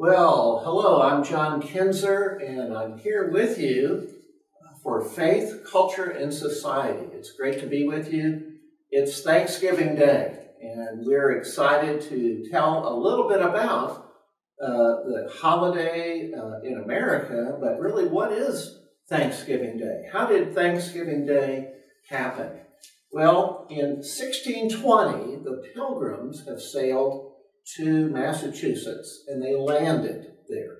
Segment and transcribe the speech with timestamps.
[0.00, 4.08] Well, hello, I'm John Kinzer, and I'm here with you
[4.80, 7.08] for Faith, Culture, and Society.
[7.14, 8.58] It's great to be with you.
[8.92, 14.12] It's Thanksgiving Day, and we're excited to tell a little bit about
[14.62, 18.78] uh, the holiday uh, in America, but really, what is
[19.08, 20.04] Thanksgiving Day?
[20.12, 21.72] How did Thanksgiving Day
[22.08, 22.52] happen?
[23.10, 27.32] Well, in 1620, the Pilgrims have sailed
[27.76, 30.78] to Massachusetts and they landed there.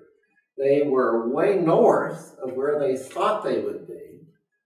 [0.57, 4.23] They were way north of where they thought they would be,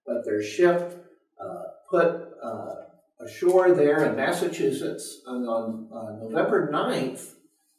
[0.06, 1.06] but their ship
[1.40, 2.74] uh, put uh,
[3.20, 5.20] ashore there in Massachusetts.
[5.26, 7.34] And on uh, November 9th,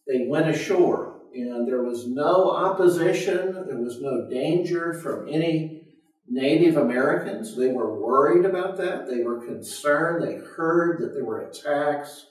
[0.08, 5.82] they went ashore, and there was no opposition, there was no danger from any
[6.28, 7.56] Native Americans.
[7.58, 12.28] They were worried about that, they were concerned, they heard that there were attacks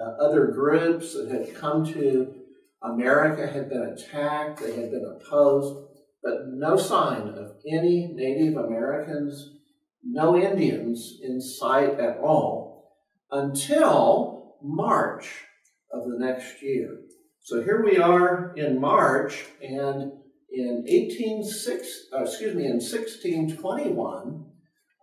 [0.00, 2.34] uh, other groups that had come to
[2.82, 5.88] America had been attacked, they had been opposed,
[6.22, 9.56] but no sign of any Native Americans,
[10.04, 12.92] no Indians in sight at all
[13.30, 15.44] until March
[15.92, 16.98] of the next year.
[17.40, 20.12] So here we are in March, and
[20.50, 24.46] in 186, uh, excuse me, in 1621,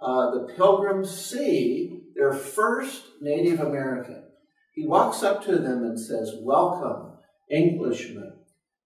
[0.02, 4.23] uh, the Pilgrims see their first Native American
[4.74, 7.14] he walks up to them and says, Welcome,
[7.52, 8.34] Englishmen.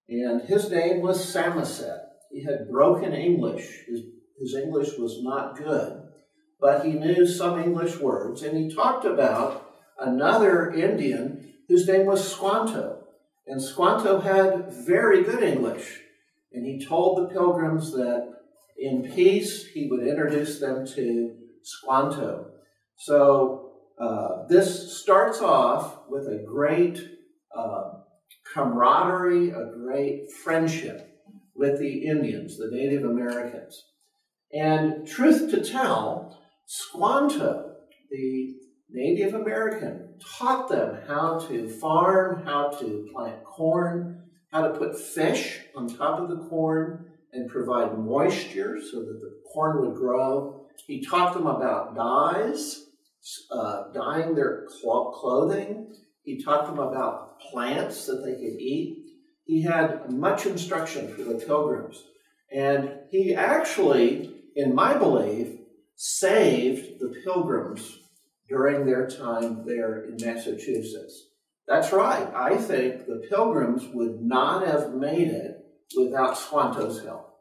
[0.08, 2.00] And his name was Samoset.
[2.30, 3.84] He had broken English.
[3.86, 4.02] His,
[4.38, 6.02] his English was not good,
[6.60, 8.42] but he knew some English words.
[8.42, 13.04] And he talked about another Indian whose name was Squanto.
[13.46, 16.00] And Squanto had very good English.
[16.52, 18.34] And he told the pilgrims that
[18.78, 22.50] in peace he would introduce them to Squanto.
[22.96, 23.67] So
[24.00, 27.00] uh, this starts off with a great
[27.56, 27.90] uh,
[28.52, 31.20] camaraderie, a great friendship
[31.54, 33.84] with the Indians, the Native Americans.
[34.52, 37.74] And truth to tell, Squanto,
[38.10, 38.54] the
[38.90, 44.22] Native American, taught them how to farm, how to plant corn,
[44.52, 49.40] how to put fish on top of the corn and provide moisture so that the
[49.52, 50.66] corn would grow.
[50.86, 52.87] He taught them about dyes
[53.50, 55.92] uh, dyeing their clothing.
[56.22, 59.06] He taught them about plants that they could eat.
[59.44, 62.04] He had much instruction for the pilgrims.
[62.52, 65.58] And he actually, in my belief,
[65.96, 67.98] saved the pilgrims
[68.48, 71.26] during their time there in Massachusetts.
[71.66, 72.26] That's right.
[72.34, 75.56] I think the pilgrims would not have made it
[75.96, 77.34] without Squanto's help.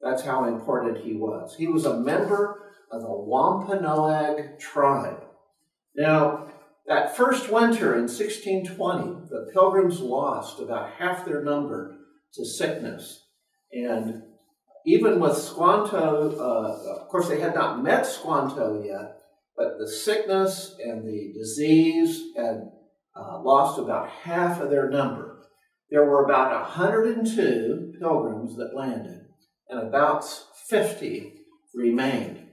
[0.00, 1.54] That's how important he was.
[1.56, 5.23] He was a member of the Wampanoag tribe.
[5.96, 6.48] Now,
[6.86, 11.96] that first winter in 1620, the pilgrims lost about half their number
[12.34, 13.22] to sickness.
[13.72, 14.22] And
[14.86, 19.18] even with Squanto, uh, of course, they had not met Squanto yet,
[19.56, 22.70] but the sickness and the disease had
[23.16, 25.46] uh, lost about half of their number.
[25.90, 29.20] There were about 102 pilgrims that landed,
[29.68, 30.24] and about
[30.68, 31.34] 50
[31.74, 32.43] remained.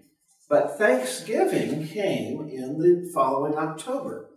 [0.52, 4.32] But Thanksgiving came in the following October.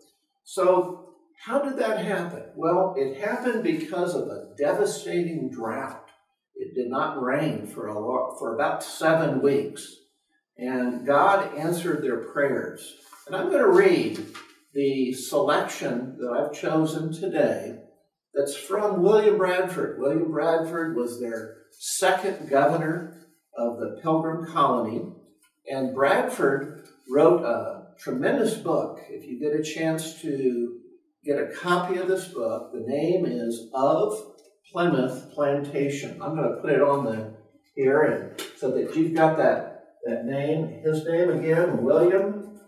[0.44, 2.44] So, how did that happen?
[2.54, 6.08] Well, it happened because of a devastating drought.
[6.54, 9.92] It did not rain for, a lot, for about seven weeks.
[10.56, 12.94] And God answered their prayers.
[13.26, 14.24] And I'm going to read
[14.72, 17.80] the selection that I've chosen today
[18.32, 19.98] that's from William Bradford.
[19.98, 23.26] William Bradford was their second governor
[23.58, 25.10] of the Pilgrim Colony.
[25.70, 29.00] And Bradford wrote a tremendous book.
[29.08, 30.80] If you get a chance to
[31.24, 34.34] get a copy of this book, the name is Of
[34.70, 36.20] Plymouth Plantation.
[36.20, 37.32] I'm going to put it on the
[37.74, 40.82] here and so that you've got that, that name.
[40.84, 42.60] His name again, William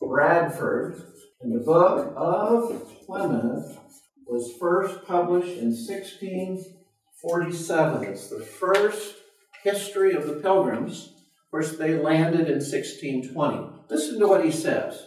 [0.00, 1.02] Bradford.
[1.40, 3.78] And the book of Plymouth
[4.26, 8.04] was first published in 1647.
[8.04, 9.16] It's the first
[9.64, 11.19] history of the Pilgrims
[11.50, 13.84] course, they landed in 1620.
[13.88, 15.06] Listen to what he says.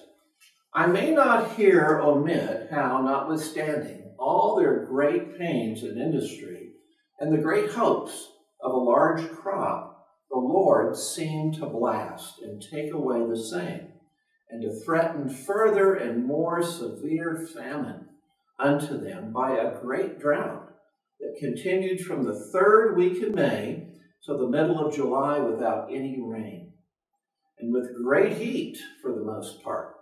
[0.74, 6.72] I may not here omit how, notwithstanding all their great pains and industry
[7.20, 8.32] and the great hopes
[8.62, 13.90] of a large crop, the Lord seemed to blast and take away the same,
[14.50, 18.08] and to threaten further and more severe famine
[18.60, 20.74] unto them by a great drought
[21.20, 23.93] that continued from the third week in May
[24.26, 26.74] till the middle of July without any rain,
[27.60, 29.96] and with great heat for the most part,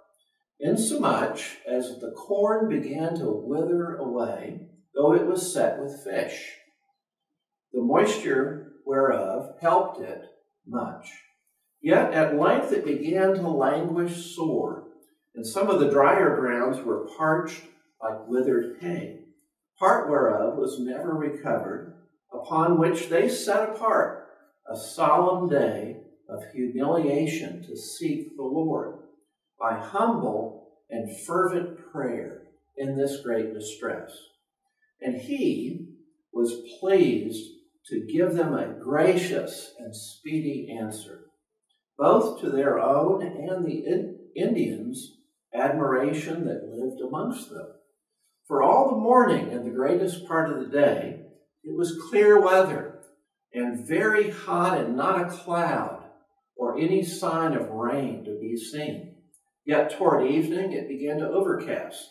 [0.60, 6.58] insomuch as the corn began to wither away, though it was set with fish.
[7.74, 10.22] the moisture whereof helped it
[10.68, 11.10] much.
[11.82, 14.88] Yet at length it began to languish sore,
[15.34, 17.64] and some of the drier grounds were parched
[18.02, 19.22] like withered hay,
[19.80, 22.01] part whereof was never recovered,
[22.34, 24.28] upon which they set apart
[24.72, 25.98] a solemn day
[26.30, 29.00] of humiliation to seek the Lord
[29.60, 32.44] by humble and fervent prayer
[32.78, 34.12] in this great distress.
[35.02, 35.90] And he
[36.34, 37.52] was pleased
[37.88, 41.26] to give them a gracious and speedy answer,
[41.98, 45.18] both to their own and the Indians'
[45.54, 47.68] admiration that lived amongst them.
[48.48, 51.21] For all the morning and the greatest part of the day,
[51.64, 53.02] it was clear weather
[53.54, 56.04] and very hot and not a cloud
[56.56, 59.16] or any sign of rain to be seen.
[59.66, 62.04] Yet toward evening it began to overcast,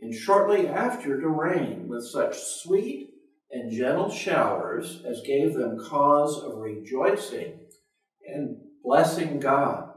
[0.00, 3.10] and shortly after to rain with such sweet
[3.50, 7.58] and gentle showers as gave them cause of rejoicing
[8.26, 9.88] and blessing God.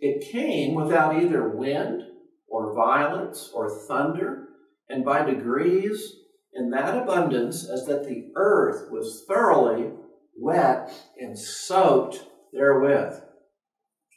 [0.00, 2.02] It came without either wind
[2.48, 4.48] or violence or thunder,
[4.88, 6.21] and by degrees
[6.54, 9.90] in that abundance as that the earth was thoroughly
[10.36, 13.22] wet and soaked therewith,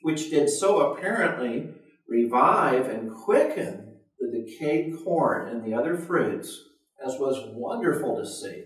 [0.01, 1.69] which did so apparently
[2.07, 6.61] revive and quicken the decayed corn and the other fruits,
[7.05, 8.63] as was wonderful to see,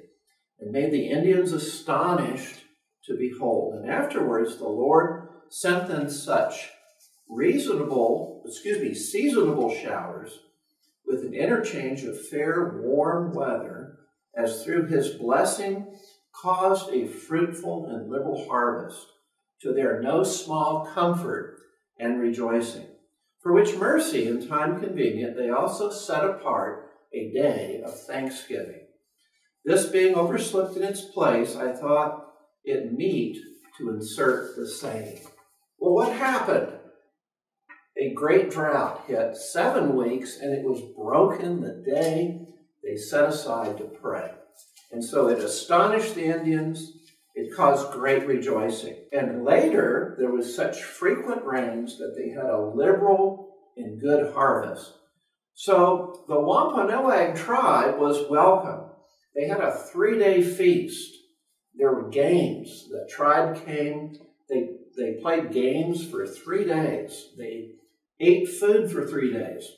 [0.60, 2.63] and made the Indians astonished
[3.06, 3.75] to behold.
[3.75, 6.69] And afterwards the Lord sent them such
[7.30, 10.39] reasonable, excuse me, seasonable showers
[11.06, 13.98] with an interchange of fair, warm weather,
[14.36, 15.88] as through his blessing
[16.34, 19.06] caused a fruitful and liberal harvest,
[19.62, 21.57] to their no small comfort
[22.00, 22.88] and rejoicing.
[23.42, 28.81] For which mercy, in time convenient, they also set apart a day of thanksgiving.
[29.66, 32.28] This being overslipped in its place, I thought
[32.63, 33.38] it meet
[33.78, 35.19] to insert the saying.
[35.78, 36.79] Well, what happened?
[38.00, 42.48] A great drought hit seven weeks, and it was broken the day
[42.81, 44.31] they set aside to pray.
[44.90, 46.94] And so it astonished the Indians.
[47.36, 48.96] It caused great rejoicing.
[49.12, 54.94] And later, there was such frequent rains that they had a liberal and good harvest.
[55.54, 58.92] So the Wampanoag tribe was welcome.
[59.36, 61.18] They had a three day feast.
[61.75, 62.88] There were games.
[62.90, 64.18] The tribe came,
[64.50, 67.30] they, they played games for three days.
[67.38, 67.72] They
[68.19, 69.71] ate food for three days.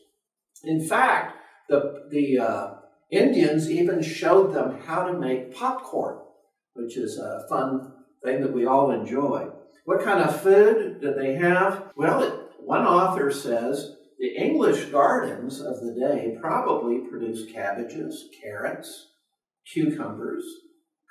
[0.63, 1.38] In fact,
[1.69, 2.73] the, the uh,
[3.09, 6.19] Indians even showed them how to make popcorn,
[6.73, 7.93] which is a fun
[8.23, 9.47] thing that we all enjoy.
[9.85, 11.91] What kind of food did they have?
[11.95, 19.07] Well, it, one author says the English gardens of the day probably produced cabbages, carrots,
[19.65, 20.43] cucumbers,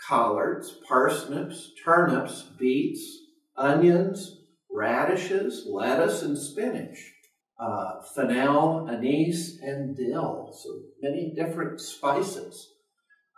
[0.08, 3.18] collards, parsnips, turnips, beets,
[3.56, 7.12] onions, radishes, lettuce, and spinach
[7.60, 10.56] uh, fennel, anise, and dill.
[10.58, 12.72] So many different spices.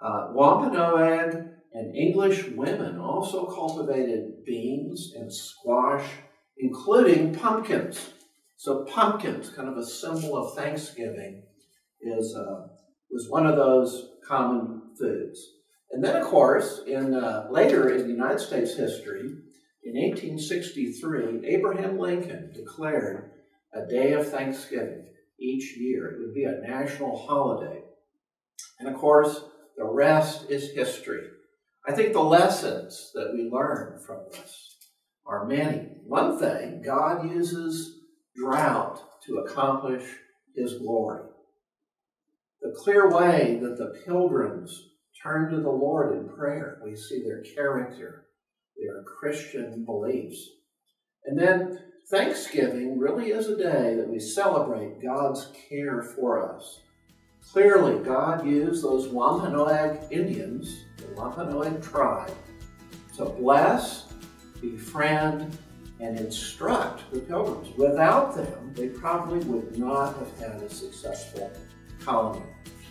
[0.00, 6.04] Uh, Wampanoag and English women also cultivated beans and squash,
[6.58, 8.12] including pumpkins.
[8.56, 11.42] So pumpkins, kind of a symbol of Thanksgiving,
[12.00, 12.68] is uh,
[13.10, 15.40] was one of those common foods.
[15.90, 19.34] And then, of course, in uh, later in United States history,
[19.84, 23.32] in 1863, Abraham Lincoln declared
[23.74, 25.06] a day of Thanksgiving
[25.40, 26.12] each year.
[26.12, 27.82] It would be a national holiday.
[28.78, 29.44] And of course,
[29.76, 31.26] the rest is history.
[31.86, 34.76] I think the lessons that we learn from this
[35.26, 35.88] are many.
[36.04, 38.00] One thing, God uses
[38.36, 40.04] drought to accomplish
[40.54, 41.22] his glory.
[42.60, 44.90] The clear way that the pilgrims
[45.22, 48.26] turn to the Lord in prayer, we see their character,
[48.76, 50.48] their Christian beliefs.
[51.24, 51.78] And then
[52.12, 56.80] Thanksgiving really is a day that we celebrate God's care for us.
[57.40, 62.34] Clearly, God used those Wampanoag Indians, the Wampanoag tribe,
[63.16, 64.12] to bless,
[64.60, 65.56] befriend,
[66.00, 67.74] and instruct the pilgrims.
[67.78, 71.50] Without them, they probably would not have had a successful
[71.98, 72.44] colony.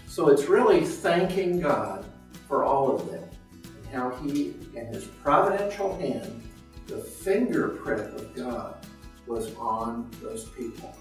[0.07, 2.07] So it's really thanking God
[2.47, 3.29] for all of them
[3.63, 6.41] and how He, in His providential hand,
[6.87, 8.87] the fingerprint of God
[9.27, 10.95] was on those people.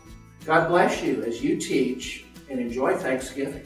[0.44, 3.64] God bless you as you teach and enjoy Thanksgiving.